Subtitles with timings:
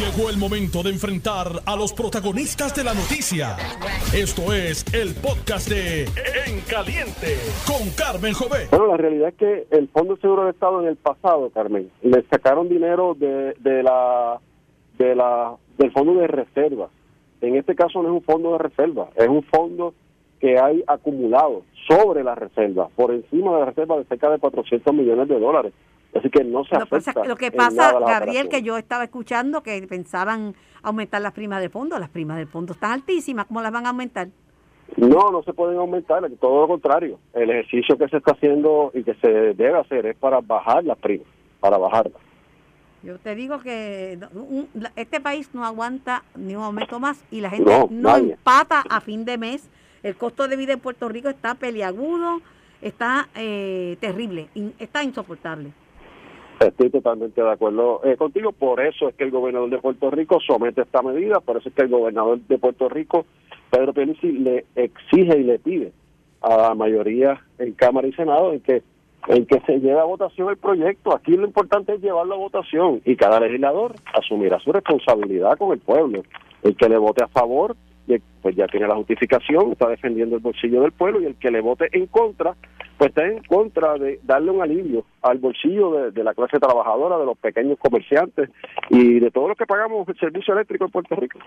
[0.00, 3.58] Llegó el momento de enfrentar a los protagonistas de la noticia.
[4.14, 6.04] Esto es el podcast de
[6.46, 7.36] En Caliente
[7.66, 8.68] con Carmen Jové.
[8.70, 12.22] Bueno, la realidad es que el Fondo Seguro de Estado en el pasado, Carmen, le
[12.30, 14.40] sacaron dinero de, de la
[14.96, 16.88] de la del fondo de reserva.
[17.42, 19.92] En este caso no es un fondo de reserva, es un fondo
[20.40, 24.94] que hay acumulado sobre la reserva, por encima de la reserva de cerca de 400
[24.94, 25.74] millones de dólares.
[26.14, 29.62] Así que no se Lo, pasa- afecta lo que pasa, Gabriel, que yo estaba escuchando
[29.62, 31.98] que pensaban aumentar las primas del fondo.
[31.98, 33.46] Las primas del fondo están altísimas.
[33.46, 34.28] ¿Cómo las van a aumentar?
[34.96, 37.20] No, no se pueden aumentar, todo lo contrario.
[37.32, 40.98] El ejercicio que se está haciendo y que se debe hacer es para bajar las
[40.98, 41.28] primas,
[41.60, 42.20] para bajarlas.
[43.04, 47.50] Yo te digo que un- este país no aguanta ni un aumento más y la
[47.50, 49.70] gente No, empata a fin de mes.
[50.02, 52.40] El costo de vida en Puerto Rico está peliagudo,
[52.82, 54.48] está eh, terrible,
[54.80, 55.72] está insoportable.
[56.60, 58.52] Estoy totalmente de acuerdo eh, contigo.
[58.52, 61.40] Por eso es que el gobernador de Puerto Rico somete esta medida.
[61.40, 63.24] Por eso es que el gobernador de Puerto Rico,
[63.70, 65.92] Pedro Pierluisi, le exige y le pide
[66.42, 68.82] a la mayoría en Cámara y Senado en que
[69.28, 71.14] en que se lleve a votación el proyecto.
[71.14, 75.78] Aquí lo importante es llevarlo a votación y cada legislador asumirá su responsabilidad con el
[75.78, 76.22] pueblo.
[76.62, 77.76] El que le vote a favor,
[78.42, 81.60] pues ya tiene la justificación, está defendiendo el bolsillo del pueblo y el que le
[81.60, 82.54] vote en contra,
[82.96, 87.18] pues está en contra de darle un alivio al bolsillo de, de la clase trabajadora,
[87.18, 88.50] de los pequeños comerciantes
[88.88, 91.38] y de todos los que pagamos el servicio eléctrico en Puerto Rico.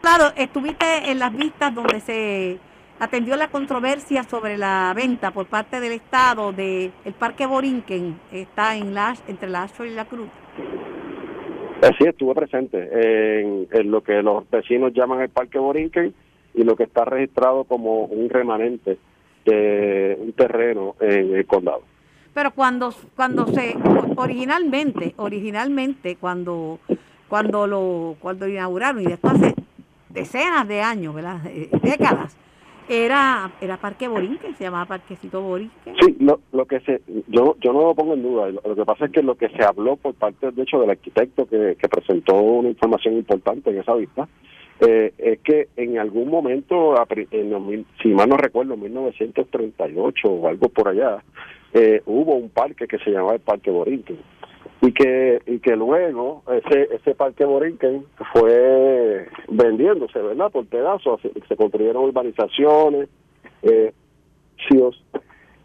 [0.00, 2.58] Claro, estuviste en las vistas donde se
[2.98, 8.76] atendió la controversia sobre la venta por parte del Estado de el Parque Borinquen, está
[8.76, 10.28] en la, entre la Ashford y la Cruz.
[11.84, 16.14] Así estuve presente en, lo que los vecinos llaman el Parque Borinquen
[16.54, 18.96] y lo que está registrado como un remanente
[19.44, 21.82] de un terreno en el condado.
[22.32, 23.76] Pero cuando cuando se
[24.16, 26.78] originalmente, originalmente cuando
[27.28, 29.54] cuando lo cuando inauguraron y después hace
[30.08, 31.40] decenas de años, ¿verdad?
[31.46, 32.34] Eh, décadas,
[32.88, 35.94] era era Parque Borinquen, se llamaba Parquecito Borinquen.
[36.00, 38.48] Sí, lo, lo que se, yo, yo no lo pongo en duda.
[38.50, 41.46] Lo, que pasa es que lo que se habló por parte, de hecho, del arquitecto
[41.46, 44.28] que, que presentó una información importante en esa vista,
[44.80, 46.94] eh, es que en algún momento,
[47.30, 51.22] en si mal no recuerdo, en 1938 o algo por allá,
[51.72, 54.18] eh, hubo un parque que se llamaba el Parque Borinquen
[54.86, 60.50] y que y que luego ese ese parque Borinquen fue vendiéndose, ¿verdad?
[60.50, 63.08] Por pedazos, se, se construyeron urbanizaciones,
[63.62, 63.92] eh,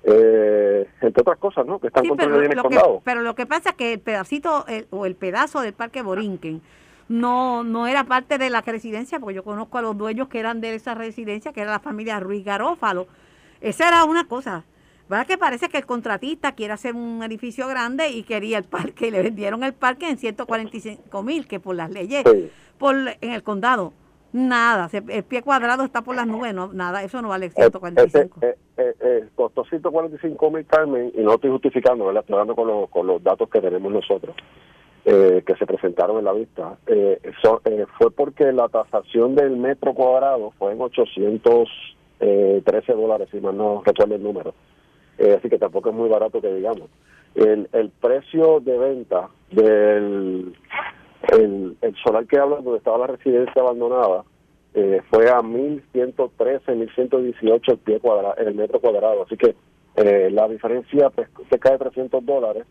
[0.04, 1.80] eh, entre otras cosas, ¿no?
[1.80, 3.02] Que están Sí, pero construidas en el lo, que, condado.
[3.04, 6.62] pero lo que pasa es que el pedacito el- o el pedazo del Parque Borinquen
[7.10, 10.62] no no era parte de la residencia, porque yo conozco a los dueños que eran
[10.62, 13.08] de esa residencia, que era la familia Ruiz Garófalo.
[13.62, 14.64] Esa era una cosa.
[15.10, 19.08] ¿Verdad que parece que el contratista quiere hacer un edificio grande y quería el parque
[19.08, 22.52] y le vendieron el parque en 145 mil, que por las leyes, Sí.
[22.78, 23.92] por en el condado,
[24.32, 28.38] nada, el pie cuadrado está por las nubes, no, nada, eso no vale Eh, 145.
[28.44, 32.22] eh, eh, eh, costó 145 mil Carmen y no estoy justificando, ¿verdad?
[32.22, 34.36] Estoy hablando con, los- con los datos que tenemos nosotros,
[35.06, 36.78] eh, que se presentaron en la vista.
[36.86, 37.20] Eh,
[37.66, 43.82] eh, fue porque la tasación del metro cuadrado fue en 813 dólares, si mal no
[43.84, 44.54] recuerdo el número.
[45.20, 46.90] Eh, así que tampoco es muy barato que digamos.
[47.36, 50.56] El, el precio de venta del
[51.28, 54.24] el, solar que hablan donde estaba la residencia abandonada
[54.74, 58.02] eh, fue a 1113, 1118 el pie
[58.38, 59.24] el metro cuadrado.
[59.24, 59.56] Así que
[59.96, 62.66] eh, la diferencia pues, cerca de 300 dólares,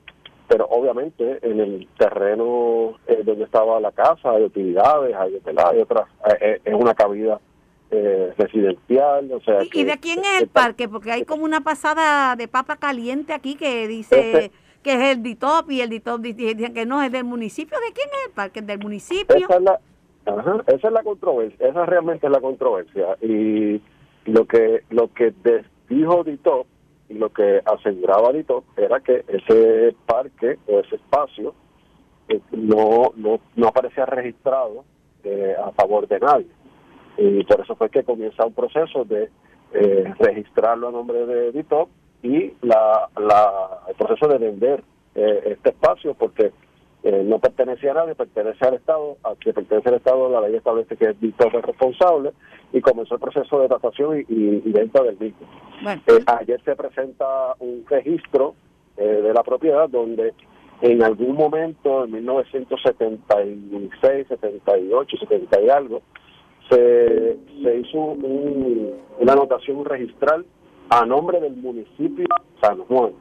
[0.48, 6.09] pero obviamente en el terreno eh, donde estaba la casa hay utilidades, hay, hay otras,
[6.41, 7.38] es una cabida
[7.91, 10.88] eh, residencial, o sea ¿Y, que- y de quién es el parque?
[10.88, 14.50] Porque hay como una pasada de papa caliente aquí que dice Ese-
[14.82, 17.78] que es el DITOP y el DITOP di- di- dicen que no es del municipio.
[17.81, 18.60] ¿De quién es el parque?
[18.60, 19.37] ¿Es del municipio?
[19.37, 19.81] Esa es la,
[20.27, 23.16] ajá, esa es la controversia, esa realmente es la controversia.
[23.22, 23.81] Y
[24.27, 25.32] lo que lo que
[25.88, 26.66] dijo Dito
[27.09, 31.54] y lo que aseguraba Dito era que ese parque o ese espacio
[32.28, 34.84] eh, no, no, no aparecía registrado
[35.24, 36.47] eh, a favor de nadie.
[37.18, 39.28] Y por eso fue que comienza un proceso de
[39.74, 41.88] eh, registrarlo a nombre de Dito
[42.22, 44.82] y la, la, el proceso de vender
[45.15, 46.53] eh, este espacio porque
[47.03, 50.54] eh, no pertenecía a nadie, pertenece al Estado, a que pertenece al Estado la ley
[50.56, 52.32] establece que Dito es responsable
[52.72, 55.47] y comenzó el proceso de tasación y, y- y venta del mismo.
[55.82, 58.54] Bueno, Eh, ayer se presenta un registro
[58.97, 60.32] eh, de la propiedad donde
[60.80, 66.03] en algún momento, en 1976, 78, 70 y algo,
[66.68, 70.44] se, se hizo un- una anotación registral
[70.91, 72.26] a nombre del municipio
[72.62, 73.12] San Juan.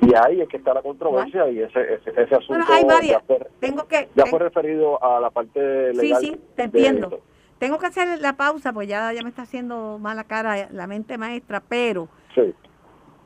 [0.00, 3.12] Y ahí es que está la controversia y ese, ese, ese asunto Bueno, hay varias.
[3.12, 4.08] ya, fue, Tengo que...
[4.14, 6.22] ya fue referido a la parte Sí, legal.
[6.22, 7.20] sí, te de entiendo.
[7.58, 11.18] Tengo que hacer la pausa, pues ya, ya me está haciendo mala cara la mente
[11.18, 12.54] maestra, pero Sí.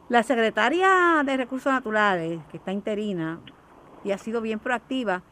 [0.09, 3.41] la secretaria de Recursos Naturales, que está interina
[4.05, 5.23] y ha sido bien proactiva.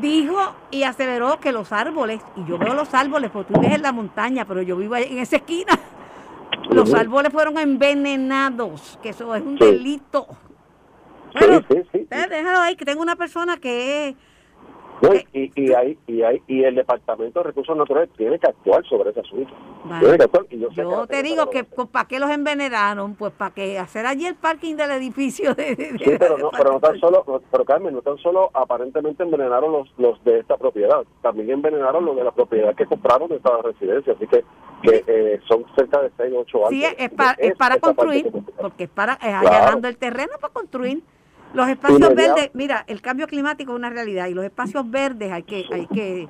[0.00, 0.36] Dijo
[0.70, 3.92] y aseveró que los árboles, y yo veo los árboles, porque tú ves en la
[3.92, 5.78] montaña, pero yo vivo en esa esquina,
[6.70, 10.26] los árboles fueron envenenados, que eso es un delito.
[11.38, 11.62] Bueno,
[12.10, 14.16] déjalo ahí, que tengo una persona que es
[15.00, 18.48] No, Eh, y, y, ahí, y, ahí, y el Departamento de Recursos Naturales tiene que
[18.48, 19.54] actuar sobre ese asunto.
[19.84, 20.00] Vale.
[20.00, 21.64] Tiene que actuar, y yo sé que Yo la te digo que.
[21.64, 23.14] ¿para qué los envenenaron?
[23.14, 25.76] Pues para que hacer allí el parking del edificio de...
[25.76, 29.70] de- Sí, pero no, pero no tan solo, pero Carmen, no tan solo aparentemente envenenaron
[29.72, 33.62] los, los de esta propiedad, también envenenaron los de la propiedad que compraron de esta
[33.62, 34.44] residencia, así que,
[34.82, 36.70] que eh, son cerca de 6 o 8 años.
[36.70, 40.52] Sí, es, es para, es para construir, porque es para es allanando el terreno para
[40.52, 41.02] construir.
[41.54, 45.42] Los espacios verdes, mira, el cambio climático es una realidad y los espacios verdes hay
[45.42, 46.28] que hay que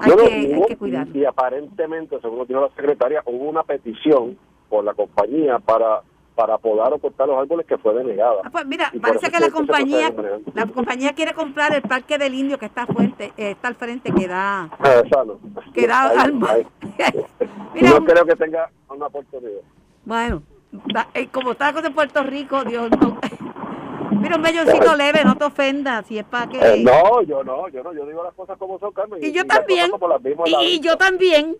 [0.00, 1.08] hay No, no, que, hay hubo- que cuidar.
[1.12, 4.38] Y, y aparentemente, según lo dijo la secretaria, hubo una petición
[4.68, 6.02] por la compañía para
[6.36, 8.40] para podar o cortar los árboles que fue denegada.
[8.44, 10.10] Ah, pues mira, parece que la compañía
[10.54, 14.10] la compañía quiere comprar el parque del indio que está fuente, eh, está al frente
[14.12, 15.38] que da Ah, esa no.
[15.74, 16.64] que da Ahí- al mar.
[17.74, 19.60] Mira, no creo que tenga una oportunidad.
[20.04, 20.42] Bueno,
[21.14, 23.18] eh, como está en Puerto Rico, Dios no.
[24.10, 26.58] Mira, un belloncito leve, no te ofendas, si es para que...
[26.58, 29.22] Eh, no, yo no, yo no, yo digo las cosas como son, Carmen.
[29.22, 29.90] y yo también,
[30.46, 31.56] y, yo también,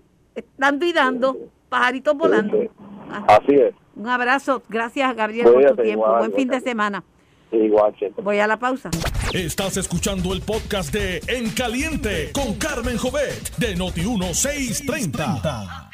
[0.57, 1.37] dando y dando,
[1.69, 2.61] pajaritos volando.
[2.61, 2.69] sí.
[3.13, 7.03] Ah, Así es, un abrazo, gracias Gabriel por tu tiempo, igual, buen fin de semana.
[7.51, 8.23] igual siempre.
[8.23, 8.91] Voy a la pausa.
[9.33, 15.89] Estás escuchando el podcast de En Caliente con Carmen Jovet de Noti1630.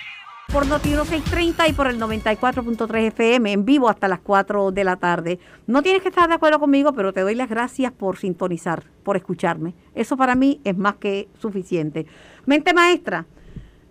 [0.52, 4.96] Por Noti 630 y por el 94.3 FM en vivo hasta las 4 de la
[4.96, 5.40] tarde.
[5.66, 9.16] No tienes que estar de acuerdo conmigo, pero te doy las gracias por sintonizar, por
[9.16, 9.74] escucharme.
[9.96, 12.06] Eso para mí es más que suficiente.
[12.46, 13.26] Mente maestra,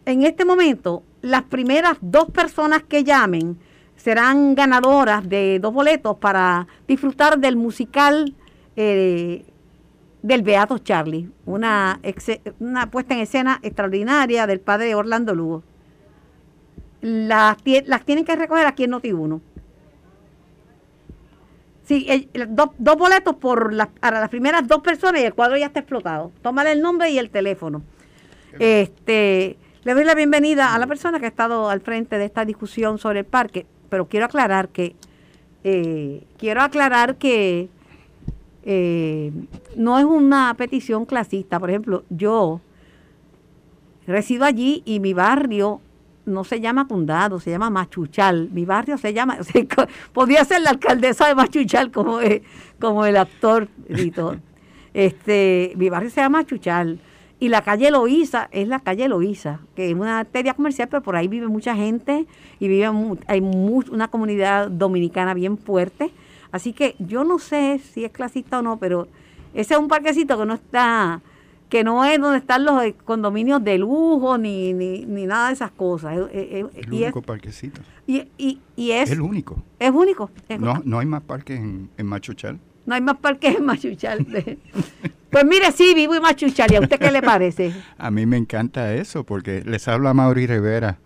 [0.06, 3.60] en este momento las primeras dos personas que llamen
[3.98, 8.34] serán ganadoras de dos boletos para disfrutar del musical
[8.78, 9.46] eh,
[10.22, 12.00] del Beato Charlie, una,
[12.60, 15.64] una puesta en escena extraordinaria del padre Orlando Lugo
[17.06, 19.40] las, las tienen que recoger aquí en Noti1.
[21.84, 25.68] Sí, dos, dos boletos por las, para las primeras dos personas y el cuadro ya
[25.68, 26.32] está explotado.
[26.42, 27.84] Tómale el nombre y el teléfono.
[28.58, 32.44] Este, le doy la bienvenida a la persona que ha estado al frente de esta
[32.44, 34.96] discusión sobre el parque, pero quiero aclarar que
[35.64, 37.70] eh, quiero aclarar que
[38.64, 39.32] eh,
[39.76, 41.60] no es una petición clasista.
[41.60, 42.62] Por ejemplo, yo
[44.08, 45.82] resido allí y mi barrio
[46.26, 48.50] no se llama Condado, se llama Machuchal.
[48.52, 49.38] Mi barrio se llama,
[50.14, 52.44] podría ser la alcaldesa de Machuchal como, eh,
[52.80, 53.68] como el actor.
[54.94, 57.00] Este, mi barrio se llama Machuchal.
[57.38, 61.18] Y la calle Loíza es la calle Loíza, que es una arteria comercial, pero por
[61.18, 62.26] ahí vive mucha gente
[62.60, 62.90] y vive
[63.28, 66.12] hay una comunidad dominicana bien fuerte.
[66.52, 69.10] Así que yo no sé si es clasista o no, pero
[69.54, 71.22] ese es un parquecito que no está,
[71.70, 75.72] que no es donde están los condominios de lujo ni, ni, ni nada de esas
[75.72, 76.16] cosas.
[76.32, 77.82] Eh, El y, es, único parquecito.
[78.08, 79.62] y, y- y es, El único.
[79.80, 80.30] es único.
[80.48, 82.60] es- No, no hay más parques en, en Machuchal.
[82.86, 84.26] no hay más parques en Machuchal.
[85.32, 86.72] pues mire, sí, vivo en Machuchal.
[86.72, 87.74] ¿Y a usted qué le parece?
[87.98, 91.00] A mí me encanta eso porque les habla Mauri Rivera,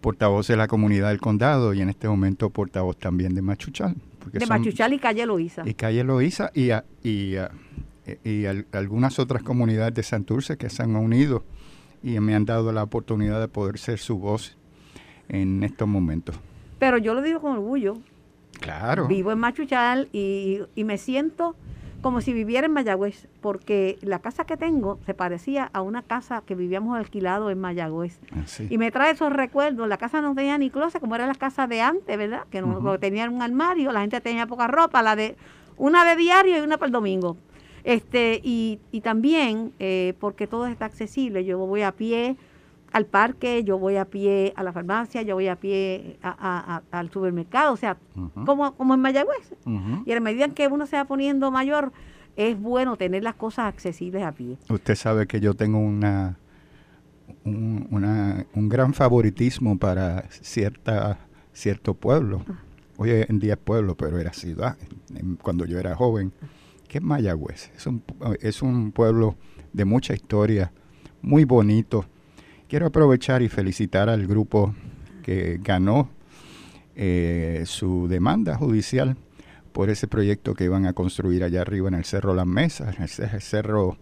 [0.00, 3.94] portavoz de la comunidad del condado y en este momento portavoz también de Machuchal.
[4.32, 5.62] De son- Machuchal y calle Loíza.
[5.66, 7.50] y calle Loíza y, a- y, a-
[8.24, 11.42] y al- algunas otras comunidades de Santurce que se han unido
[12.02, 14.56] y me han dado la oportunidad de poder ser su voz
[15.28, 16.36] en estos momentos.
[16.78, 17.96] Pero yo lo digo con orgullo.
[18.60, 19.06] Claro.
[19.08, 21.56] Vivo en Machuchal y, y me siento
[22.02, 26.42] como si viviera en Mayagüez, porque la casa que tengo se parecía a una casa
[26.44, 28.18] que vivíamos alquilado en Mayagüez.
[28.44, 28.66] Así.
[28.68, 29.88] Y me trae esos recuerdos.
[29.88, 32.42] La casa no tenía ni closet, como eran las casas de antes, ¿verdad?
[32.50, 35.36] Que no tenían un armario, la gente tenía poca ropa, la de
[35.78, 37.38] una de diario y una para el domingo.
[37.84, 41.44] Este y, y también eh, porque todo está accesible.
[41.44, 42.36] Yo voy a pie
[42.92, 46.76] al parque, yo voy a pie a la farmacia, yo voy a pie a- a-
[46.92, 47.96] a- al supermercado, o sea,
[48.46, 49.52] como, como en Mayagüez.
[50.06, 51.92] Y a la medida en que uno se va poniendo mayor,
[52.36, 54.56] es bueno tener las cosas accesibles a pie.
[54.68, 56.38] Usted sabe que yo tengo una
[57.44, 61.18] un, una- un gran favoritismo para cierta
[61.52, 62.42] cierto pueblo.
[62.96, 64.76] Hoy en día es pueblo, pero era ciudad.
[65.42, 66.32] Cuando yo era joven,
[66.94, 67.72] que es Mayagüez.
[67.74, 68.04] Es un,
[68.40, 69.34] es un pueblo
[69.72, 70.70] de mucha historia,
[71.22, 72.06] muy bonito.
[72.68, 74.76] Quiero aprovechar y felicitar al grupo
[75.24, 76.08] que ganó
[76.94, 79.16] eh, su demanda judicial
[79.72, 82.94] por ese proyecto que iban a construir allá arriba en el Cerro Las Mesas.
[83.00, 83.96] Ese, ese cerro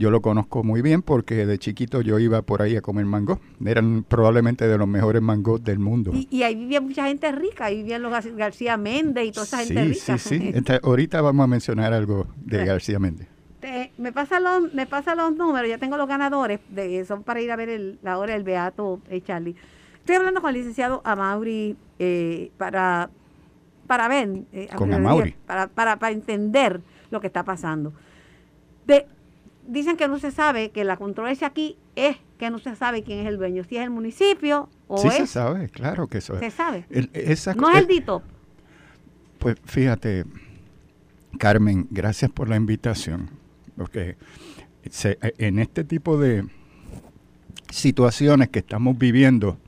[0.00, 3.38] yo lo conozco muy bien porque de chiquito yo iba por ahí a comer mango.
[3.64, 6.10] Eran probablemente de los mejores mangos del mundo.
[6.14, 9.44] Y, y ahí vivía mucha gente rica, ahí vivían los Gar- García Méndez y toda
[9.44, 10.18] esa gente sí, rica.
[10.18, 10.46] sí, sí.
[10.54, 12.64] Entonces, ahorita vamos a mencionar algo de Sí.
[12.64, 13.28] García Méndez.
[13.60, 17.42] Te- me pasan los me pasan los números, ya tengo los ganadores, de, son para
[17.42, 19.54] ir a ver el- la hora del Beato eh, Charlie.
[19.98, 23.10] Estoy hablando con el licenciado Amauri eh, para,
[23.86, 25.34] para ver, eh, Con Amaury.
[25.46, 26.80] Para, para, para entender
[27.10, 27.92] lo que está pasando.
[28.86, 29.06] De,
[29.66, 33.20] dicen que no se sabe, que la controversia aquí es que no se sabe quién
[33.20, 36.34] es el dueño, si es el municipio o sí se es, sabe, claro que eso
[36.34, 36.40] es.
[36.40, 36.84] se sabe.
[36.90, 38.22] El- esa No es el eh, DITOP.
[39.38, 40.24] Pues fíjate,
[41.38, 43.30] Carmen, gracias por la invitación.
[43.76, 44.16] Porque
[44.90, 46.44] se- en este tipo de
[47.70, 49.58] situaciones que estamos viviendo,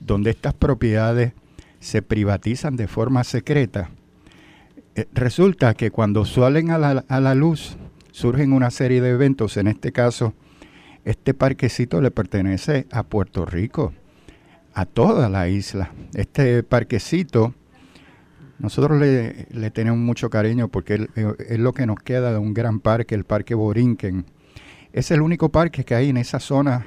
[0.00, 1.32] donde estas propiedades
[1.80, 3.90] se privatizan de forma secreta,
[4.94, 7.76] eh, resulta que cuando salen a la, a la luz
[8.18, 10.34] surgen una serie de eventos, en este caso,
[11.04, 13.92] este parquecito le pertenece a Puerto Rico,
[14.74, 15.92] a toda la isla.
[16.14, 17.54] Este parquecito
[18.58, 22.54] nosotros le, le tenemos mucho cariño porque es, es lo que nos queda de un
[22.54, 24.26] gran parque, el Parque Borinquen.
[24.92, 26.86] Es el único parque que hay en esa zona.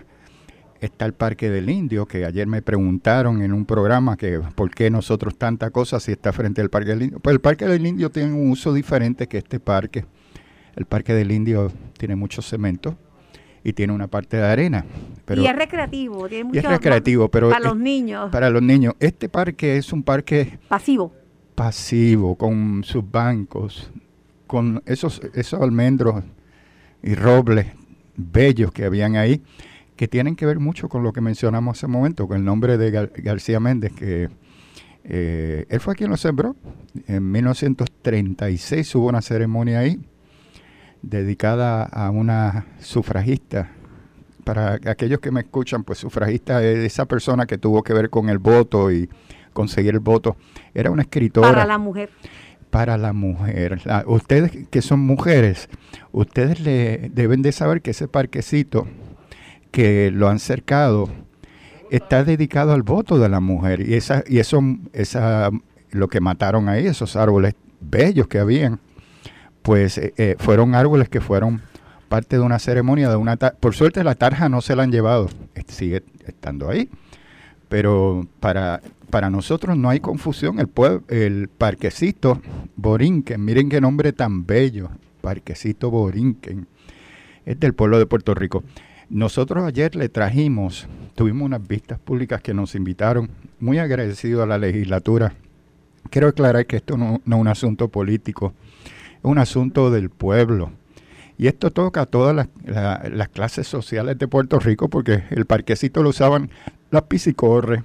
[0.81, 4.89] Está el Parque del Indio, que ayer me preguntaron en un programa que por qué
[4.89, 7.19] nosotros tanta cosa si está frente al Parque del Indio.
[7.19, 10.03] Pues el Parque del Indio tiene un uso diferente que este parque.
[10.75, 12.97] El Parque del Indio tiene mucho cemento
[13.63, 14.85] y tiene una parte de arena.
[15.25, 18.49] Pero y es recreativo, tiene y es mucho recreativo, pero para es- los niños, para
[18.49, 18.93] los niños.
[18.99, 21.13] Este parque es un parque pasivo.
[21.55, 23.91] pasivo, con sus bancos,
[24.47, 26.23] con esos, esos almendros
[27.03, 27.67] y robles
[28.15, 29.41] bellos que habían ahí,
[29.95, 32.77] que tienen que ver mucho con lo que mencionamos hace un momento, con el nombre
[32.77, 34.29] de Gar- García Méndez, que
[35.03, 36.55] eh, él fue quien lo sembró.
[37.07, 39.99] En 1936 hubo una ceremonia ahí
[41.01, 43.71] dedicada a una sufragista.
[44.43, 48.29] Para aquellos que me escuchan, pues sufragista es esa persona que tuvo que ver con
[48.29, 49.09] el voto y
[49.53, 50.35] conseguir el voto.
[50.73, 52.09] Era una escritora Para la mujer.
[52.71, 53.81] para la mujer.
[53.85, 55.69] La- ustedes que son mujeres,
[56.11, 58.87] ustedes le deben de saber que ese parquecito
[59.71, 61.09] que lo han cercado
[61.91, 64.61] está dedicado al voto de la mujer y esa y eso
[64.93, 65.49] esa
[65.91, 68.79] lo que mataron ahí esos árboles bellos que habían
[69.61, 71.61] pues eh, eh, fueron árboles que fueron
[72.09, 74.91] parte de una ceremonia de una tar- por suerte la tarja no se la han
[74.91, 76.89] llevado eh, sigue estando ahí
[77.69, 80.59] pero para, para nosotros no hay confusión.
[80.59, 80.69] El,
[81.07, 82.41] el parquecito
[82.75, 84.89] Borinquen, miren qué nombre tan bello,
[85.21, 86.67] parquecito Borinquen,
[87.45, 88.61] es del pueblo de Puerto Rico.
[89.09, 93.29] Nosotros ayer le trajimos, tuvimos unas vistas públicas que nos invitaron,
[93.61, 95.33] muy agradecido a la legislatura.
[96.09, 98.53] Quiero aclarar que esto no, no es un asunto político,
[99.23, 100.71] un asunto del pueblo.
[101.37, 105.45] Y esto toca a todas las, la- las clases sociales de Puerto Rico porque el
[105.45, 106.49] parquecito lo usaban
[106.91, 107.83] las piscicorres,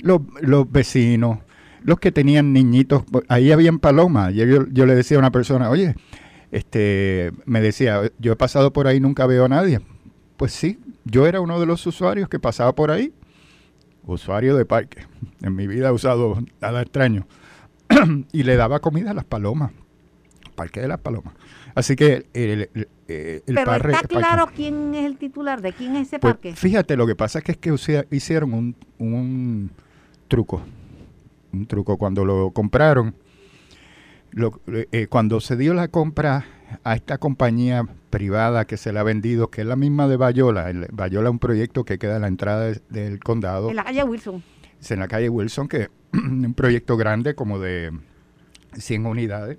[0.00, 1.38] los, los vecinos,
[1.82, 3.04] los que tenían niñitos.
[3.28, 4.32] Ahí habían palomas.
[4.34, 5.94] Yo, yo le decía a una persona, oye,
[6.52, 9.80] este, me decía, yo he pasado por ahí, nunca veo a nadie.
[10.36, 13.12] Pues sí, yo era uno de los usuarios que pasaba por ahí,
[14.04, 15.06] usuario de parque.
[15.42, 17.26] En mi vida he usado nada extraño.
[18.32, 19.72] y le daba comida a las palomas,
[20.56, 21.34] parque de las palomas.
[21.76, 25.62] Así que el, el, el- el Pero parre- está parque- claro quién es el titular,
[25.62, 26.56] de quién es ese pues, parque.
[26.56, 29.70] fíjate, lo que pasa es que, es que usia- hicieron un, un
[30.26, 30.62] truco.
[31.52, 31.96] Un truco.
[31.98, 33.14] Cuando lo compraron,
[34.32, 36.44] lo- eh, cuando se dio la compra
[36.82, 40.68] a esta compañía privada que se le ha vendido, que es la misma de Bayola,
[40.70, 43.84] el, Bayola es un proyecto que queda a la entrada de- del condado, En la
[43.84, 44.42] calle Wilson.
[44.80, 45.82] es en la calle Wilson, que
[46.12, 47.92] es un proyecto grande como de
[48.74, 49.58] 100 unidades.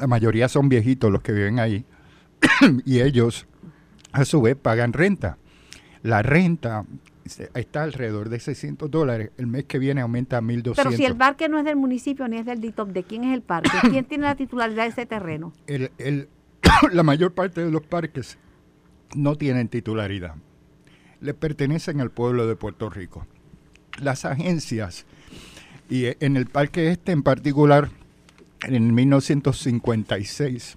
[0.00, 1.84] La mayoría son viejitos los que viven ahí
[2.84, 3.46] y ellos
[4.12, 5.38] a su vez pagan renta.
[6.02, 6.84] La renta
[7.54, 9.30] está alrededor de 600 dólares.
[9.36, 10.84] El mes que viene aumenta a 1200.
[10.84, 13.34] Pero si el parque no es del municipio ni es del DITOP, ¿de quién es
[13.34, 13.70] el parque?
[13.90, 15.52] ¿Quién tiene la titularidad de ese terreno?
[15.66, 16.28] el- el-
[16.92, 18.38] la mayor parte de los parques
[19.14, 20.34] no tienen titularidad.
[21.20, 23.26] Le pertenecen al pueblo de Puerto Rico.
[24.00, 25.06] Las agencias,
[25.88, 27.88] y e- en el parque este en particular,
[28.66, 30.76] en 1956,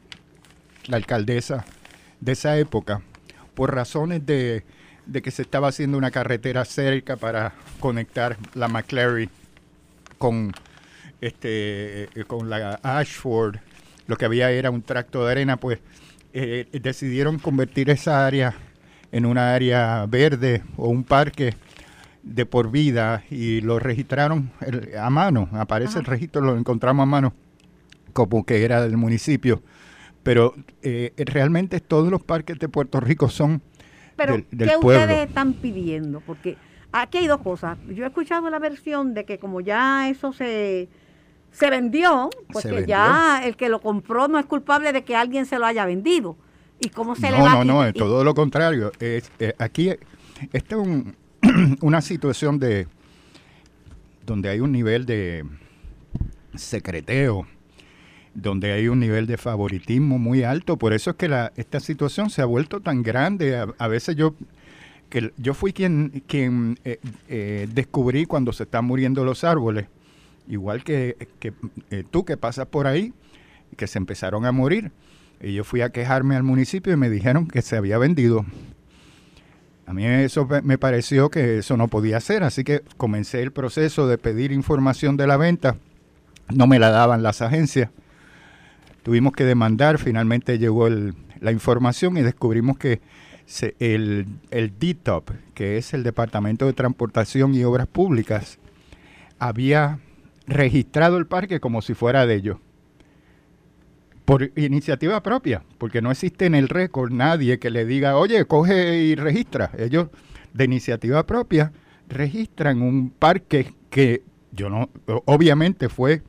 [0.88, 1.66] la alcaldesa
[2.20, 3.02] de esa época,
[3.56, 4.64] por razones de,
[5.06, 9.30] de que se estaba haciendo una carretera cerca para conectar la McClary
[10.18, 10.52] con
[11.22, 13.58] este eh, con la Ashford,
[14.08, 15.80] lo que había era un tracto de arena, pues
[16.34, 18.54] eh, decidieron convertir esa área
[19.12, 21.56] en una área verde o un parque
[22.22, 24.52] de por vida y lo registraron
[24.98, 25.50] a mano.
[25.54, 27.34] Aparece el registro, lo encontramos a mano,
[28.14, 29.62] como que era del municipio.
[30.24, 33.62] Pero eh, realmente todos los parques de Puerto Rico son
[34.16, 35.02] Pero, del, del ¿qué pueblo.
[35.04, 36.20] ustedes están pidiendo?
[36.22, 36.58] Porque
[36.92, 37.78] aquí hay dos cosas.
[37.88, 40.90] Yo he escuchado la versión de que como ya eso se,
[41.52, 42.96] se vendió, pues Se que vendió.
[42.96, 46.36] ya el que lo compró no es culpable de que alguien se lo haya vendido.
[46.82, 48.92] ¿Y cómo se le no, va a no, no, es todo lo contrario.
[49.00, 49.90] Es, eh, aquí,
[50.54, 51.16] esta es un-
[51.82, 52.88] una situación de
[54.26, 55.44] donde hay un nivel de
[56.56, 57.48] secreteo,
[58.34, 60.78] donde hay un nivel de favoritismo muy alto.
[60.78, 63.66] Por eso es que la, esta situación se ha vuelto tan grande.
[63.78, 64.36] A, veces yo
[65.10, 69.88] que yo fui quien, quien eh, eh, descubrí cuando se están muriendo los árboles,
[70.48, 71.54] igual que, que,
[71.90, 73.14] eh, tú que pasas por ahí,
[73.76, 74.92] que se empezaron a morir.
[75.42, 78.46] Y yo fui a quejarme al municipio y me dijeron que se había vendido.
[79.88, 84.06] A mí eso me pareció que eso no podía ser, así que comencé el proceso
[84.06, 85.78] de pedir información de la venta.
[86.54, 87.90] No me la daban las agencias.
[89.10, 93.02] Tuvimos que demandar, finalmente llegó la información y descubrimos que
[93.80, 98.60] el, el DTOP, que es el Departamento de Transportación y Obras Públicas,
[99.40, 99.98] había
[100.46, 102.58] registrado el parque como si fuera de ellos.
[104.26, 109.00] Por iniciativa propia, porque no existe en el récord nadie que le diga, oye, coge
[109.00, 109.72] y registra.
[109.80, 110.10] Ellos,
[110.54, 111.72] de iniciativa propia,
[112.10, 114.92] registran un parque que yo no,
[115.26, 116.22] obviamente fue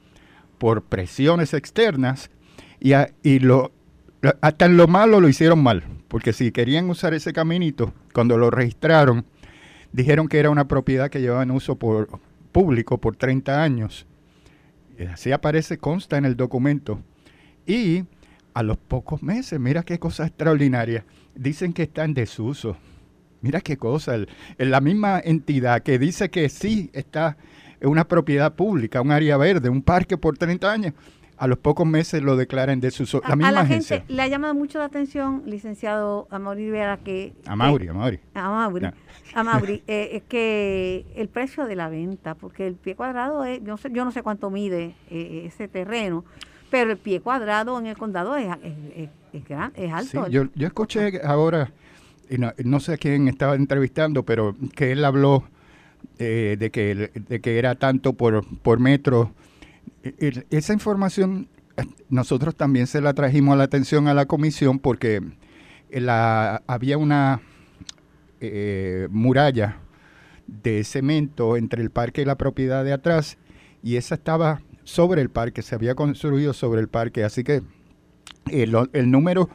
[0.56, 2.30] por presiones externas
[2.80, 3.72] y, a- y lo,
[4.40, 8.50] hasta en lo malo lo hicieron mal, porque si querían usar ese caminito, cuando lo
[8.50, 9.24] registraron,
[9.92, 12.08] dijeron que era una propiedad que llevaba en uso por
[12.52, 14.06] público por 30 años.
[15.12, 17.00] Así aparece, consta en el documento.
[17.66, 18.04] Y
[18.52, 22.76] a los pocos meses, mira qué cosa extraordinaria, dicen que está en desuso.
[23.40, 27.38] Mira qué cosa, el- la misma entidad que dice que sí está
[27.80, 30.92] en una propiedad pública, un área verde, un parque por 30 años,
[31.40, 33.22] a los pocos meses lo declara en desuso.
[33.24, 33.96] A, La a misma la agencia.
[34.00, 37.32] gente le ha llamado mucho la atención, licenciado Amaury Rivera, que...
[37.46, 38.20] A Mauri, a Mauri.
[38.34, 38.94] A Mauri, Ya.
[39.34, 43.58] a Mauri, eh, es que el precio de la venta, porque el pie cuadrado es,
[43.60, 46.24] yo no sé, yo no sé cuánto mide eh, ese terreno,
[46.70, 50.26] pero el pie cuadrado en el condado es, es, es- es gran- Sí, alto.
[50.26, 51.72] El- yo, yo escuché ahora,
[52.28, 55.44] y no, no sé a quién estaba entrevistando, pero que él habló
[56.18, 59.32] eh, de, que, de que era tanto por, por metro.
[60.02, 65.20] Esa información eh, nosotros también se la trajimos a la atención a la comisión porque
[65.90, 67.40] la, había una
[68.40, 69.78] eh, muralla
[70.46, 73.38] de cemento entre el parque y la propiedad de atrás
[73.82, 77.62] y esa estaba sobre el parque, se había construido sobre el parque, así que
[78.50, 79.48] el, el número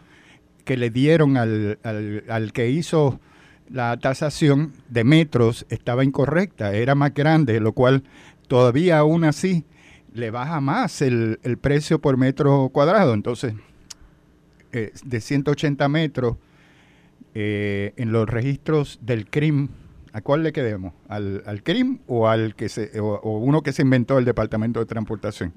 [0.63, 3.19] que le dieron al, al, al que hizo
[3.69, 8.03] la tasación de metros estaba incorrecta, era más grande, lo cual
[8.47, 9.65] todavía aún así
[10.15, 13.13] le baja más el, el precio por metro cuadrado.
[13.13, 13.54] Entonces,
[14.71, 16.38] eh, de 180 metros
[17.34, 19.67] eh, en los registros del CRIM,
[20.13, 20.93] ¿a cuál le quedemos?
[21.10, 24.86] ¿Al, al CRIM o al que se, o, uno que se inventó el Departamento de
[24.86, 25.54] Transportación?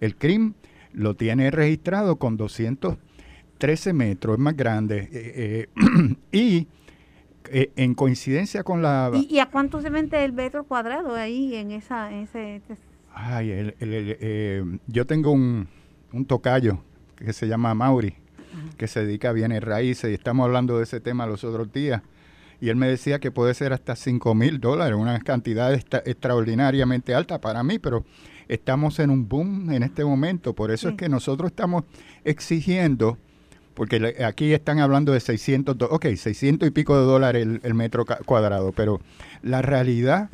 [0.00, 0.54] El CRIM
[0.92, 5.08] lo tiene registrado con 213 metros, es más grande.
[5.12, 6.66] eh, eh, y
[7.50, 9.10] eh, en coincidencia con la...
[9.14, 12.10] ¿Y, a cuánto se vende el metro cuadrado ahí en esa
[13.14, 15.68] Ay, el- el- el, eh, yo tengo un,
[16.12, 16.78] un tocayo
[17.16, 18.14] que se llama Mauri,
[18.76, 22.02] que se dedica a bienes raíces, y estamos hablando de ese tema los otros días.
[22.60, 27.14] Y él me decía que puede ser hasta 5 mil dólares, una cantidad esta- extraordinariamente
[27.14, 28.04] alta para mí, pero
[28.48, 30.54] estamos en un boom en este momento.
[30.54, 30.94] Por eso Sí.
[30.94, 31.84] es que nosotros estamos
[32.24, 33.18] exigiendo,
[33.74, 37.60] porque le- aquí están hablando de 600, do- ok, 600 y pico de dólares el,
[37.62, 39.00] el metro cuadrado, pero
[39.42, 40.30] la realidad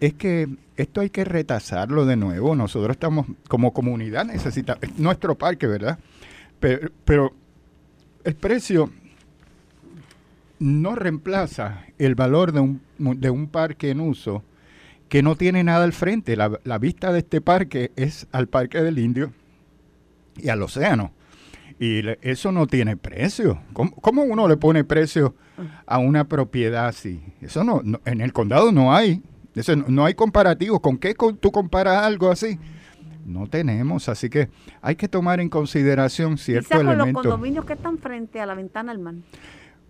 [0.00, 2.54] es que esto hay que retasarlo de nuevo.
[2.54, 5.98] Nosotros estamos, como comunidad, necesitamos, es nuestro parque, ¿verdad?
[6.60, 7.32] Pero, pero
[8.24, 8.90] el precio
[10.58, 14.42] no reemplaza el valor de un, de un parque en uso
[15.08, 16.36] que no tiene nada al frente.
[16.36, 19.32] La, la vista de este parque es al Parque del Indio
[20.36, 21.12] y al océano.
[21.78, 23.60] Y le- eso no tiene precio.
[23.72, 25.34] ¿Cómo, cómo uno le pone precio
[25.86, 27.20] a una propiedad así?
[27.40, 29.22] Eso no, no- en el condado no hay.
[29.58, 30.80] Eso no, hay comparativo.
[30.80, 32.58] ¿Con qué tú comparas algo así?
[33.26, 34.48] No tenemos, así que
[34.80, 38.54] hay que tomar en consideración cierto quizás con los condominios que están frente a la
[38.54, 39.14] ventana al mar.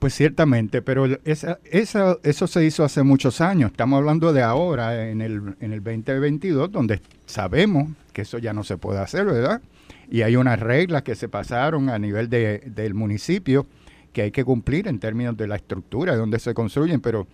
[0.01, 3.71] Pues ciertamente, pero esa, esa- eso se hizo hace muchos años.
[3.73, 8.63] Estamos hablando de ahora, en el, en el 2022, donde sabemos que eso ya no
[8.65, 9.61] se puede hacer, ¿verdad?
[10.11, 13.67] Y hay unas reglas que se pasaron a nivel de- del municipio
[14.13, 17.27] que hay que cumplir en términos de la estructura, de donde se construyen, pero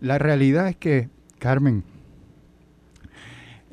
[0.00, 1.84] la realidad es que Carmen,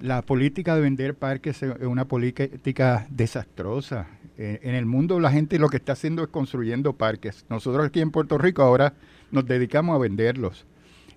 [0.01, 4.07] la política de vender parques es una política desastrosa.
[4.37, 7.45] Eh, en el mundo la gente lo que está haciendo es construyendo parques.
[7.49, 8.93] Nosotros aquí en Puerto Rico ahora
[9.31, 10.65] nos dedicamos a venderlos.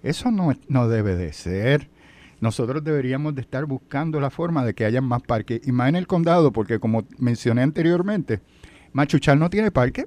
[0.03, 1.89] Eso no, no debe de ser.
[2.41, 5.67] Nosotros deberíamos de estar buscando la forma de que haya más parques.
[5.67, 8.41] Y más en el condado, porque como mencioné anteriormente,
[8.93, 10.07] Machuchal no tiene parque.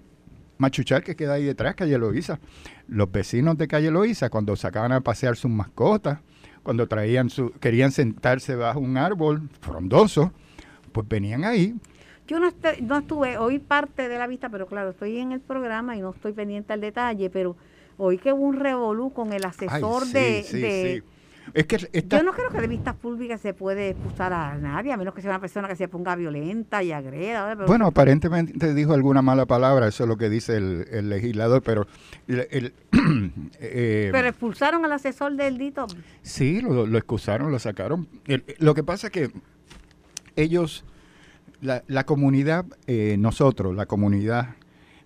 [0.59, 2.39] Machuchal que queda ahí detrás, calle Loíza.
[2.87, 6.19] Los vecinos de calle Loíza, cuando sacaban a pasear sus mascotas,
[6.63, 10.33] cuando traían su, querían sentarse bajo un árbol frondoso,
[10.91, 11.75] pues venían ahí.
[12.27, 15.95] Yo no, no estuve, oí parte de la vista, pero claro, estoy en el programa
[15.95, 17.55] y no estoy pendiente al detalle, pero
[17.97, 21.03] oí que hubo un revolú con el asesor de,
[21.53, 24.97] es que Yo no creo que de vistas públicas se puede expulsar a nadie, a
[24.97, 27.55] menos que sea una persona que se ponga violenta y agreda.
[27.67, 31.87] bueno, aparentemente dijo alguna mala palabra, eso es lo que dice el, legislador, pero...
[32.27, 32.73] El,
[33.59, 35.87] eh, pero expulsaron al asesor del dito.
[36.21, 38.07] Sí, lo, lo excusaron, lo sacaron.
[38.59, 39.31] lo que pasa es que
[40.35, 40.85] ellos,
[41.61, 44.55] la, la comunidad, eh, nosotros, la comunidad,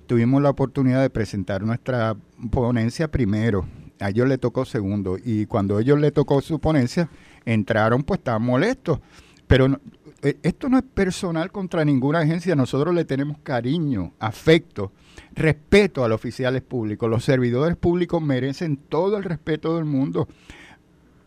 [0.07, 2.15] tuvimos la oportunidad de presentar nuestra
[2.51, 3.65] ponencia primero
[4.03, 5.17] a ellos le tocó segundo.
[5.23, 7.09] Y cuando ellos le tocó su ponencia,
[7.45, 8.99] entraron, pues estaban molestos.
[9.47, 9.79] Pero
[10.21, 12.55] e, esto no es personal contra ninguna agencia.
[12.55, 14.91] Nosotros le tenemos cariño, afecto,
[15.33, 17.09] respeto a los oficiales públicos.
[17.09, 20.27] Los servidores públicos merecen todo el respeto del mundo.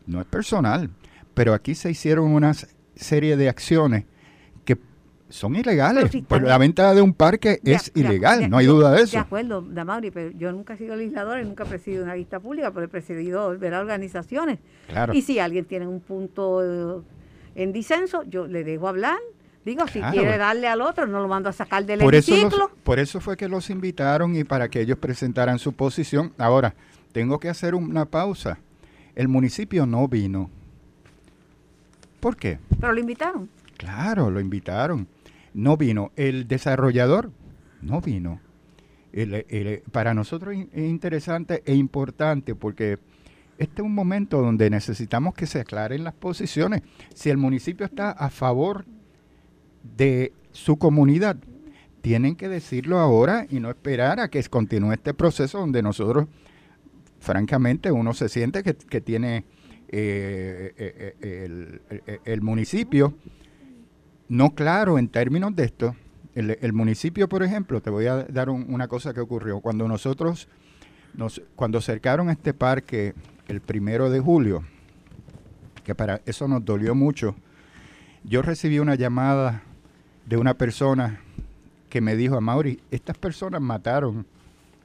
[0.06, 0.90] No es personal,
[1.34, 2.52] pero aquí se hicieron una
[2.94, 4.04] serie de acciones
[5.28, 6.10] son ilegales.
[6.26, 9.12] pues la venta de un parque es ilegal, no hay duda de eso.
[9.12, 12.40] De acuerdo, Damari, pero yo nunca he sido legislador y nunca he presidido una vista
[12.40, 14.58] pública, pero he presidido ver organizaciones.
[15.12, 17.02] Y si alguien tiene un punto eh,
[17.54, 19.18] en disenso, yo le dejo hablar.
[19.64, 23.00] Digo, si quiere darle al otro, no lo mando a sacar del por Eso por
[23.00, 26.32] eso fue que los invitaron y para que ellos presentaran su posición.
[26.38, 26.74] Ahora,
[27.10, 28.60] tengo que hacer una pausa.
[29.16, 30.50] El municipio no vino.
[32.20, 32.60] ¿Por qué?
[32.80, 33.48] Pero lo invitaron.
[33.76, 35.08] Claro, lo invitaron
[35.56, 36.12] no vino.
[36.16, 37.32] El desarrollador
[37.80, 38.40] no vino.
[39.90, 42.98] para nosotros es interesante e importante porque
[43.56, 46.82] este es un momento donde necesitamos que se aclaren las posiciones.
[47.14, 48.84] Si el municipio está a favor
[49.96, 51.38] de su comunidad,
[52.02, 56.28] tienen que decirlo ahora y no esperar a que continúe este proceso donde nosotros,
[57.18, 59.44] francamente, uno se siente que, tiene
[59.88, 63.14] eh, eh, eh, el municipio
[64.28, 65.96] no claro en términos de esto.
[66.34, 69.60] El, municipio, por ejemplo, te voy a dar una cosa que ocurrió.
[69.60, 70.48] Cuando nosotros,
[71.14, 73.14] nos, cuando cercaron este parque
[73.48, 74.62] el primero de julio,
[75.82, 77.34] que para eso nos dolió mucho,
[78.22, 79.62] yo recibí una llamada
[80.26, 81.20] de una persona
[81.88, 84.26] que me dijo a Mauri, estas personas mataron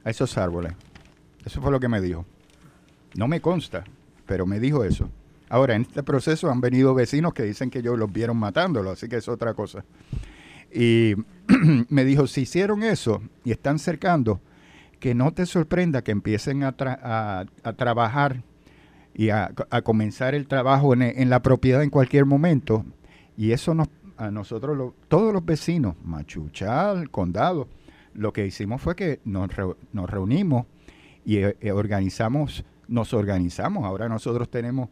[0.04, 0.72] a esos árboles.
[1.44, 2.24] Eso fue lo que me dijo.
[3.14, 3.84] No me consta,
[4.26, 5.10] pero me dijo eso.
[5.52, 9.06] Ahora, en este proceso han venido vecinos que dicen que ellos los vieron matándolo, así
[9.06, 9.84] que es otra cosa.
[10.72, 11.14] Y
[11.90, 14.40] me dijo, si hicieron eso y están cercando,
[14.98, 16.72] que no te sorprenda que empiecen a,
[17.76, 18.42] trabajar
[19.12, 19.52] y a,
[19.84, 22.86] comenzar el trabajo en, la propiedad en cualquier momento.
[23.36, 27.68] Y eso nos, a nosotros, todos los vecinos, Machuchal, Condado,
[28.14, 30.64] lo que hicimos fue que nos, reunimos
[31.26, 33.84] y eh, organizamos, nos organizamos.
[33.84, 34.88] Ahora nosotros tenemos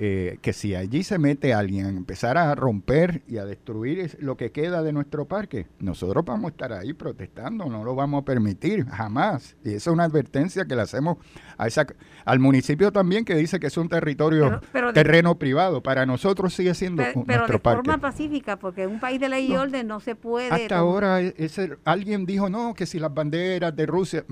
[0.00, 4.36] eh, que si allí se mete alguien a empezar a romper y a destruir lo
[4.36, 8.24] que queda de nuestro parque, nosotros vamos a estar ahí protestando, no lo vamos a
[8.24, 9.56] permitir jamás.
[9.64, 11.16] Y esa es una advertencia que le hacemos
[11.56, 11.84] a esa,
[12.24, 14.60] al municipio también que dice que es un territorio,
[14.94, 15.82] terreno privado.
[15.82, 19.52] Para nosotros sigue siendo pero, pero de forma pacífica, porque en un país de ley
[19.52, 20.52] y orden no se puede...
[20.52, 24.24] Hasta ahora ese, alguien dijo, no, que si las banderas de Rusia...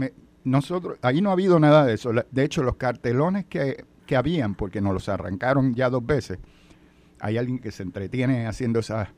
[0.44, 2.12] nosotros, ahí no ha habido nada de eso.
[2.30, 6.38] De hecho, los cartelones que que habían, porque nos los arrancaron ya dos veces.
[7.20, 9.08] Hay alguien que se entretiene haciendo esas,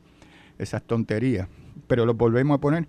[0.57, 1.47] esas tonterías,
[1.87, 2.87] pero los volvemos a poner.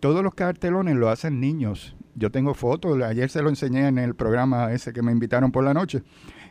[0.00, 1.96] Todos los cartelones lo hacen niños.
[2.14, 5.64] Yo tengo fotos, ayer se lo enseñé en el programa ese que me invitaron por
[5.64, 6.02] la noche.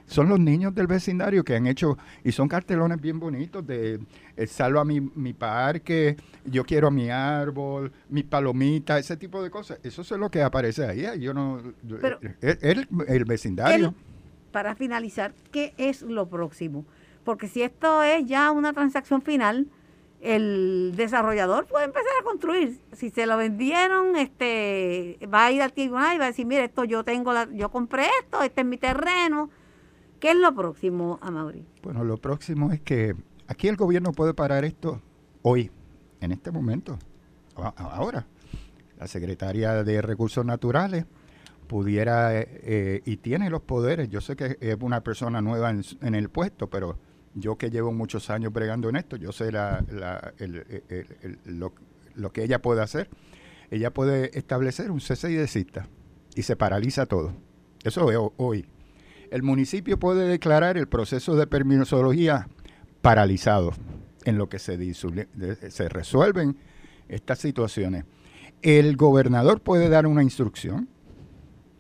[0.06, 4.00] Son los niños del vecindario que han hecho, y son cartelones bien bonitos de
[4.36, 9.42] eh, salvo a mi, mi parque, yo quiero a mi árbol, mi palomita, ese tipo
[9.44, 9.80] de cosas.
[9.84, 11.06] Eso es lo que aparece ahí.
[11.22, 11.62] Yo no,
[12.42, 13.94] el, el, vecindario
[14.52, 16.86] para finalizar, ¿qué es lo próximo?
[17.24, 19.68] Porque si esto es ya una transacción final,
[20.22, 22.80] el desarrollador puede empezar a construir.
[22.94, 26.66] Si se lo vendieron, este va a ir al tribunal y va a decir, mire,
[26.66, 29.50] esto yo tengo, la, yo compré esto, este es mi terreno.
[30.20, 31.66] ¿Qué es lo próximo, Amaury?
[31.82, 33.16] Bueno, lo próximo es que
[33.48, 35.02] aquí el gobierno puede parar esto
[35.42, 35.72] hoy,
[36.20, 37.00] en este momento,
[37.56, 38.28] ahora.
[39.00, 41.06] La secretaria de Recursos Naturales
[41.72, 46.16] pudiera, eh, eh, y tiene los poderes, yo sé que es una persona nueva en,
[46.16, 47.00] el puesto, pero
[47.34, 50.34] yo que llevo muchos años bregando en esto, yo sé la, la,
[51.46, 51.72] lo,
[52.16, 53.10] lo, que ella puede hacer.
[53.70, 55.88] Ella puede establecer un cese y desista
[56.36, 57.32] y se paraliza todo.
[57.86, 58.66] Eso es hoy.
[59.30, 62.50] El municipio puede declarar el proceso de permisología
[63.02, 63.72] paralizado
[64.26, 66.58] en lo que se, se resuelven
[67.08, 68.04] estas situaciones.
[68.62, 70.90] El gobernador puede dar una instrucción,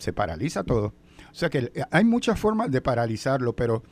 [0.02, 0.94] se paraliza todo.
[1.32, 3.84] O sea que hay muchas formas de paralizarlo, pero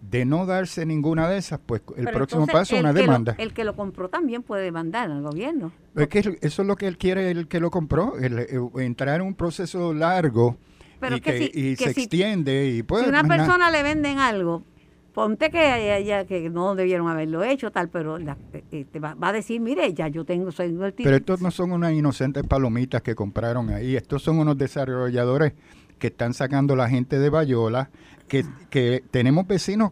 [0.00, 3.34] de no darse ninguna de esas, pues el próximo paso es una demanda.
[3.38, 5.72] el que lo compró también puede demandar al gobierno.
[5.96, 9.26] Es que eso es lo que él quiere, el que lo compró, el, entrar en
[9.26, 10.56] un proceso largo
[11.02, 12.68] y, que, se extiende.
[12.68, 14.62] y puede, si una persona le venden algo,
[15.18, 18.36] ponte que, que no debieron haberlo hecho, tal, pero la,
[18.70, 21.72] eh, te va, a decir, mire, ya yo tengo, soy el Pero estos no son
[21.72, 25.54] unas inocentes palomitas que compraron ahí, estos son unos desarrolladores
[25.98, 27.90] que están sacando la gente de Bayola,
[28.28, 29.90] que, que tenemos vecinos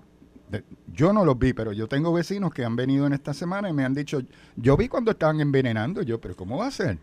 [0.92, 3.72] yo no los vi, pero yo tengo vecinos que han venido en esta semana y
[3.72, 4.20] me han dicho,
[4.54, 6.98] yo vi cuando estaban envenenando, yo, pero ¿cómo va a ser?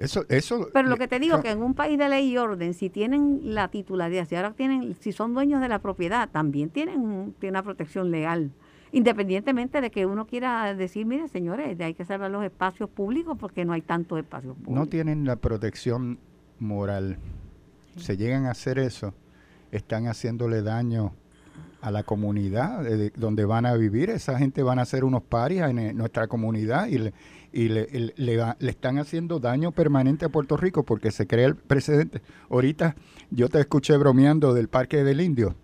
[0.00, 2.72] Eso, eso, pero lo que te digo, que en un país de ley y orden,
[2.72, 7.34] si tienen la titularidad, si ahora tienen, si son dueños de la propiedad, también tienen,
[7.38, 8.50] tienen una protección legal.
[8.92, 13.66] Independientemente de que uno quiera decir, mire señores, hay que salvar los espacios públicos porque
[13.66, 14.74] no hay tantos espacios públicos.
[14.74, 16.18] No tienen la protección
[16.58, 17.18] moral.
[17.96, 19.12] Se llegan a hacer eso,
[19.70, 21.12] están haciéndole daño
[21.82, 22.84] a la comunidad
[23.16, 24.10] donde van a vivir.
[24.10, 27.12] Esa gente van a ser unos parias en, nuestra comunidad y, le,
[27.52, 32.22] y le, le, están haciendo daño permanente a Puerto Rico porque se crea el precedente.
[32.48, 32.94] Ahorita
[33.30, 35.56] yo te escuché bromeando del Parque del Indio.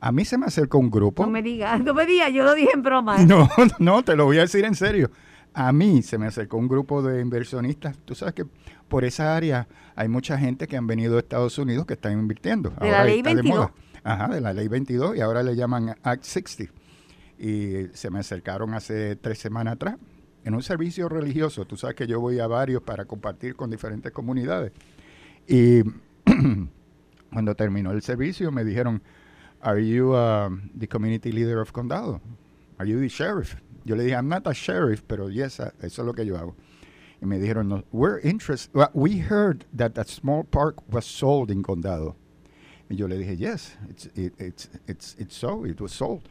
[0.00, 1.24] A mí se me acercó un grupo.
[1.24, 3.18] No me digas, no me digas, yo lo dije en broma.
[3.26, 5.10] No, no, te lo voy a decir en serio.
[5.52, 7.96] A mí se me acercó un grupo de inversionistas.
[8.04, 8.44] Tú sabes que
[8.88, 12.70] por esa área hay mucha gente que han venido de Estados Unidos que están invirtiendo.
[12.80, 13.70] De la ley 22.
[14.04, 16.72] Ajá, de la ley 22 y ahora le llaman Act 60.
[17.38, 19.96] Y se me acercaron hace tres semanas atrás
[20.46, 21.66] en un servicio religioso.
[21.66, 24.70] Tú sabes que yo voy a varios para compartir con diferentes comunidades.
[25.48, 25.82] Y
[27.32, 29.02] cuando terminó el servicio me dijeron,
[29.60, 32.20] ¿Are you uh, the community leader of condado?
[32.78, 33.56] ¿Are you the sheriff?
[33.84, 36.54] Yo le dije, I'm not a sheriff, pero yes, eso es lo que yo hago.
[37.20, 41.64] Y me dijeron, no, we're interested, we heard that that small park was sold in
[41.64, 42.14] condado.
[42.88, 46.22] Y yo le dije, yes, it's, it's, it's, it's so, it was sold.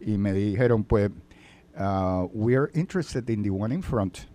[0.00, 1.10] Y me dijeron, pues,
[1.78, 4.26] uh, we are interested in the one in front.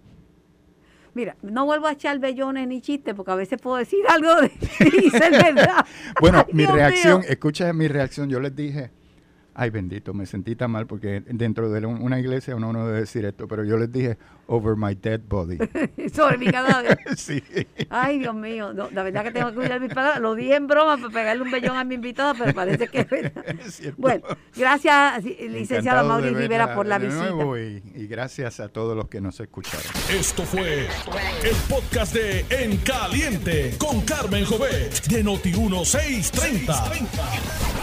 [1.13, 4.51] Mira, no vuelvo a echar bellones ni chistes porque a veces puedo decir algo de,
[5.03, 5.86] y ser verdad.
[6.21, 8.89] bueno, mi reacción, escucha mi reacción, yo les dije,
[9.56, 13.26] Ay, bendito, me sentí tan mal porque dentro de una iglesia uno no debe decir
[13.26, 15.58] esto, pero yo les dije, over my dead body.
[16.13, 16.98] Sobre mi cadáver.
[17.18, 17.44] sí.
[17.89, 20.22] Ay, Dios mío, la verdad que tengo que cuidar mis palabras.
[20.22, 23.10] Lo dije en broma para pegarle un bellón a mi invitada, pero parece que es
[23.10, 23.44] verdad.
[23.98, 24.24] bueno,
[24.56, 27.34] gracias, licenciada Mauri Rivera, por la visita.
[27.58, 29.86] Y, y gracias a todos los que nos escucharon.
[30.12, 30.88] Esto fue
[31.44, 37.83] el podcast de En Caliente con Carmen Jovet de Noti 1630.